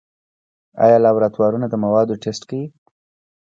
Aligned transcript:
آیا 0.85 0.97
لابراتوارونه 1.05 1.65
د 1.69 1.73
موادو 1.83 2.19
ټسټ 2.23 2.43
کوي؟ 2.49 2.67